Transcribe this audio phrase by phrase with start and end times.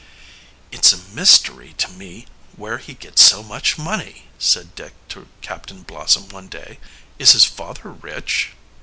[0.71, 5.83] "It's a mystery to me where he gets so much money," said Dick to Captain
[5.83, 6.79] Blossom one day,
[7.19, 8.53] "Is his father rich?"